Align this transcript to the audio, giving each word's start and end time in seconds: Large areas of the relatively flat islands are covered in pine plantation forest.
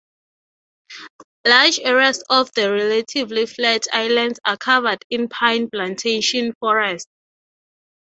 Large 1.45 1.77
areas 1.81 2.23
of 2.27 2.49
the 2.55 2.71
relatively 2.71 3.45
flat 3.45 3.83
islands 3.93 4.39
are 4.43 4.57
covered 4.57 5.05
in 5.11 5.27
pine 5.27 5.69
plantation 5.69 6.53
forest. 6.59 7.07